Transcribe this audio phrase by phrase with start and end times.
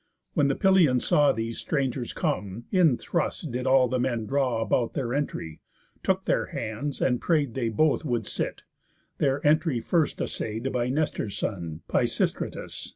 [0.33, 5.13] When the Pylians saw These strangers come, in thrust did all men draw About their
[5.13, 5.61] entry,
[6.01, 8.63] took their hands, and pray'd They both would sit;
[9.19, 12.89] their entry first assay'd By Nestor's son, Pisistratus.